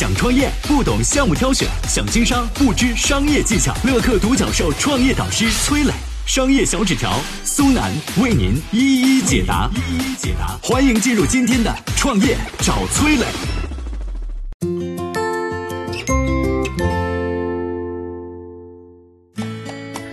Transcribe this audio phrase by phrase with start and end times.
[0.00, 3.74] 想创业不懂项目挑选，想经商不知商业技巧。
[3.84, 5.92] 乐客独角兽创业导师崔磊，
[6.24, 9.68] 商业小纸条苏南为您一一解答。
[9.74, 13.26] 一一解答，欢迎进入今天的创业找崔磊。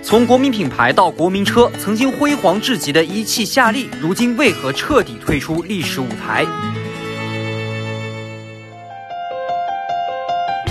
[0.03, 6.45] 从国民品牌到国民车，曾经辉煌至极的一汽夏利，如今为何彻底退出历史舞台？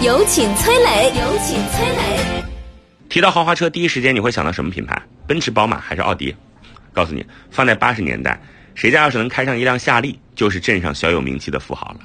[0.06, 1.06] 有请崔磊。
[1.18, 2.44] 有请崔磊。
[3.08, 5.02] 提到豪华车，第一时间你会想到什么品牌？
[5.26, 6.32] 奔驰、宝马还是奥迪？
[6.92, 8.40] 告诉你，放在八十年代，
[8.76, 11.98] 谁家要是能开上一辆夏利，就是镇上小有名气的富豪了。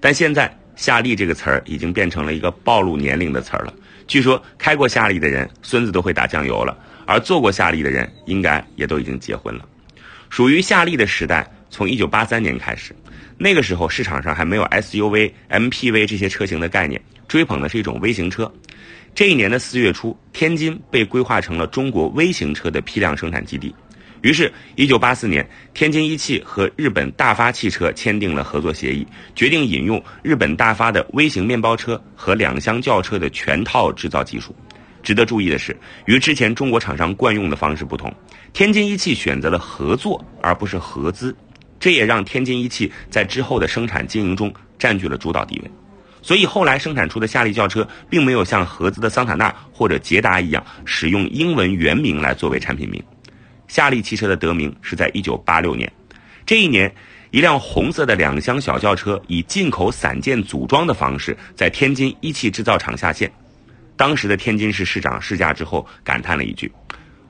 [0.00, 3.72] 但现在，夏利这个词儿已经变成了一个暴露年龄的词儿了。
[4.08, 6.76] 据说开过夏利的人，孙子都会打酱油了；
[7.06, 9.64] 而坐过夏利的人，应该也都已经结婚了。
[10.28, 12.92] 属于夏利的时代，从一九八三年开始，
[13.38, 18.50] 那个时候市场上还没有 SUV、MPV 这些车型的概念，追捧的是一种微型车。
[19.14, 23.74] 这一年的四月初，天津被规划成了中国微型车的批量生产基地。
[24.22, 34.56] 于是，一九八四年，天津一汽和日本大发汽车签订了合作协议，决定引用日本大发的微型面包车和两厢轿车的全套制造技术。
[35.02, 35.76] 值得注意的是，
[36.06, 38.10] 与之前中国厂商惯用的方式不同，
[38.54, 41.36] 天津一汽选择了合作而不是合资，
[41.78, 45.70] 这也让天津一汽在之后的生产经营中占据了主导地位。
[46.24, 53.04] 所以，后来生产出的夏利轿车并没有像合资的桑塔纳或者捷达一样使用英文原名来作为产品名。
[53.68, 55.92] 夏利汽车的得名是在一九八六年，
[56.46, 56.90] 这一年，
[57.30, 63.30] 一辆红色的两厢小轿车以进口散件组装的方式在天津一汽制造厂下线。
[63.94, 66.72] 当时的天津市市长试驾之后感叹了一句：“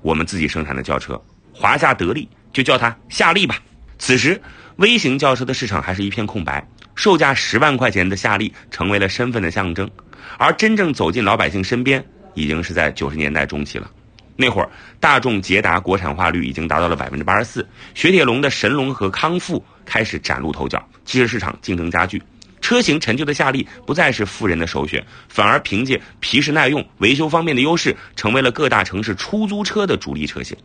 [0.03, 1.21] 我们自己生产的轿车，
[1.53, 3.59] 华夏得利就叫它夏利吧。”
[3.99, 4.41] 此时，
[4.77, 9.91] 微型轿车的市场还是一片空白，售价十万块钱的夏利成为了身份的象征，
[10.39, 13.91] 而真正走进老百姓身边，已经是在九十年代中期了。
[14.37, 22.21] 那会儿，大众捷达国产化率已经达到了百分之八十四，雪铁龙的神龙和康复开始崭露头角，汽车市场竞争加剧，
[22.61, 30.57] 车型陈旧的夏利不再是富人的首选，反而凭借皮实耐用、维修方面的优势，成为了各大城市出租车的主力车型。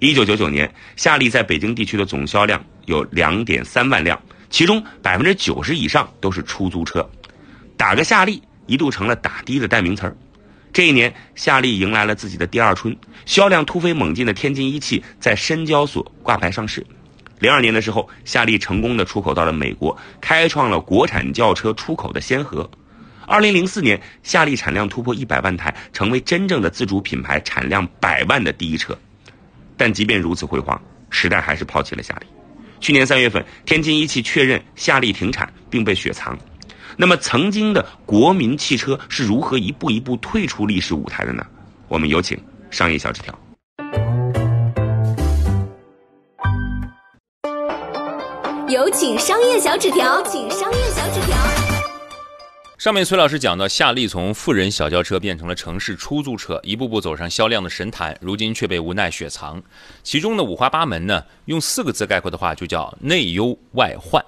[0.00, 4.20] 一九九九年，夏利在北京地区的总销量有两点三万辆，
[4.50, 7.08] 其中百分之九十以上都是出租车，
[7.76, 10.16] 打个夏利一度成了打的的代名词儿。
[10.72, 12.96] 这一年，夏利迎来了自己的第二春，
[13.26, 16.84] 销量突飞猛进的天津一汽在深交所挂牌上市。
[17.38, 22.68] 零二年的时候，夏利成功的出口到了美国，开创了国产轿车出口的先河。
[23.26, 28.98] 二零零四年，夏利产量突破一百万台，成为真正的自主品牌产量百万的第一车。
[29.76, 30.80] 但即便如此辉煌，
[31.10, 32.26] 时代还是抛弃了夏利。
[32.84, 36.38] 去年三月份，天津一汽确认夏利停产，并被雪藏。
[36.98, 41.42] 那么，曾经的国民汽车是如何一步一步退出历史舞台的呢？
[41.88, 42.38] 我们有请
[42.70, 43.34] 商业小纸条。
[48.68, 51.63] 有请商业小纸条，请商业小纸条。
[52.84, 59.62] 上面崔老师讲到，夏利从富人小轿车变成了城市出租车，一步步走上销量的神坛，如今却被无奈雪藏。
[60.02, 64.22] 其中的五花八门呢，用四个字概括的话，就叫内忧外患。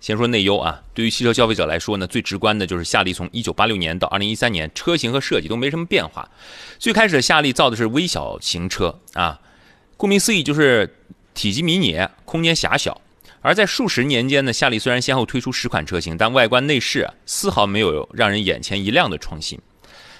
[0.00, 6.28] 先说内忧啊，对于汽车消费者来说呢，最直观的就是夏利从一九八六年到二零一三年，车型和设计都没什么变化。
[6.80, 9.38] 最开始夏利造的是微小型车啊，
[9.96, 10.92] 顾名思义就是
[11.34, 13.00] 体积迷你，空间狭小。
[13.42, 19.58] 而在数十年间呢，夏利虽然先后推出十款车型，但外观内饰啊丝毫没有让人眼前一亮的创新。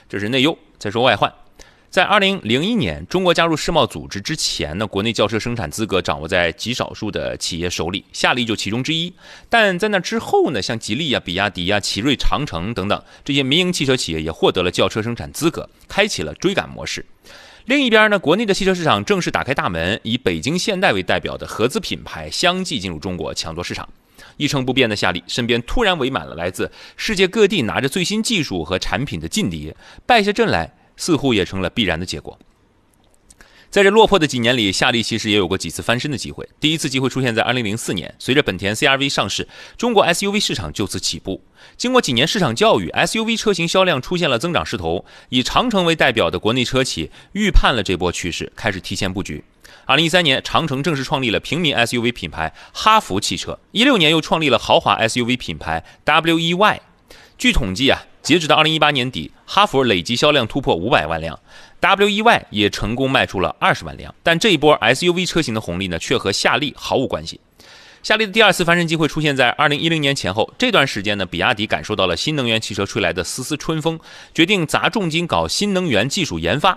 [0.08, 0.58] 这是内忧。
[0.78, 1.32] 再说外患。
[1.88, 9.12] 在二零零一年，中国加入世贸组织之前呢，国内轿车生产资格掌握在极少数的企业手里，夏利就其中之一。
[9.50, 17.04] 但在那之后呢，像吉利啊、比亚迪啊、奇瑞、长城等等这些民营汽车企业也获得了轿车生产资格，开启了追赶模式。
[17.66, 23.88] 另一边呢，国内的汽车市场正式打开大门，以北京现代为代表的合资品牌相继进入中国抢夺市场。
[24.36, 29.74] 一成不变的夏利身边突然围满了来自世界各地拿着最新技术和产品的劲敌，
[30.06, 30.74] 败下阵来。
[30.94, 32.38] 似乎也成了必然的结果。
[33.72, 36.46] 在这落魄的几年里，夏利其实也有过几次翻身的机会。
[36.60, 39.48] 第一次机会出现在2004年，随着本田 CR-V 上市，
[39.78, 41.42] 中国 SUV 市场就此起步。
[41.78, 45.06] 经过几年市场教育，SUV 车型销量出现了增长势头。
[45.30, 49.42] 以长城为代表的国内车企预判了这波趋势，开始提前布局。
[49.86, 53.58] 2013年，长城正式创立了平民 SUV 品牌哈弗汽车。
[53.72, 56.80] 16年又创立了豪华 SUV 品牌 WEY。
[57.38, 58.02] 据统计啊。
[58.22, 61.40] 截止到二零一八年底，哈弗累计销量突破五百万辆
[61.82, 64.14] ，WEY 也成功卖出了二十万辆。
[64.22, 67.38] 但这一波 SUV 车型的红利呢，却和夏利毫无关系。
[68.02, 74.00] 夏利的第二次翻身机会出现在二零一零年前后，这段时间呢，比亚迪感受到了新能源汽车吹来的丝丝春风，
[74.34, 76.76] 决定砸重金搞新能源技术研发。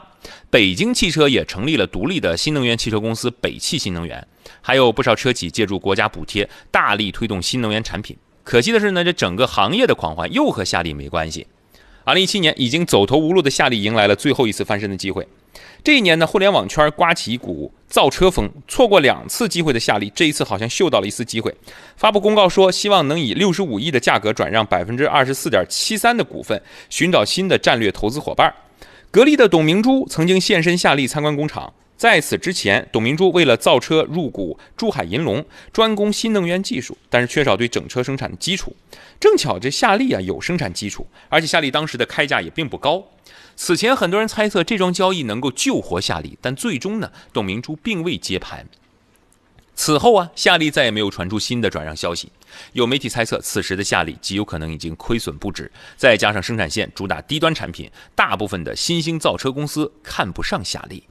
[0.52, 4.28] 北京汽车也成立了独立的新能源汽车公司北汽新能源，
[4.62, 8.16] 还有不少车企借助国家补贴，大力推动新能源产品。
[8.44, 11.48] 可惜的是呢，这整个行业的狂欢又和夏利没关系。
[12.06, 15.28] 二零一七年，已经走投无路的夏利迎来了最后一次翻身的机会。
[15.84, 21.52] 这一年呢，互联网圈刮起一股造车风，错过两次机会的夏利，这一次好像嗅到了一丝机会，
[21.98, 26.62] 发布公告说，希望能以六十五亿的价格转让百分之二十四点七三的股份，
[26.92, 28.54] 寻找新的战略投资伙伴。
[29.10, 31.74] 格力的董明珠曾经现身夏利参观工厂。
[31.98, 38.76] 在此之前，董明珠为了造车入股珠海银隆，专攻新能源技术，但是缺少对整车生产的基础。
[39.18, 43.02] 正巧这夏利啊有生产基础，而且夏利当时的开价也并不高。
[43.56, 48.68] 此前很多人猜测这桩交易能够救活夏利，但最终呢，董明珠并未接盘。
[49.74, 52.30] 此后啊，夏利再也没有传出新的转让消息。
[52.74, 61.04] 有媒体猜测，此时的夏利极有可能已经亏损不止，再加上生产线主打低端产品，大部分的新兴造车公司看不上夏利。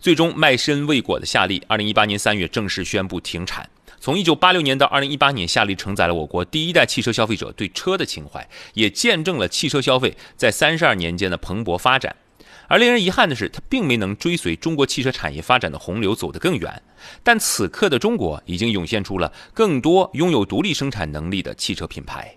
[0.00, 3.68] 最终卖身未果的夏利，二零一八年三月正式宣布停产。
[4.00, 12.14] 从一九八六年到二零一八年，夏利承载了我国第一代汽车消费者对车的情怀，也见证了汽车消费在三十二年间的蓬勃发展。
[12.68, 16.82] 而令人遗憾的是，它并没能追随中国汽车产业发展的洪流走得更远。
[17.22, 22.36] 但此刻的中国已经涌现出了更多拥有独立生产能力的汽车品牌。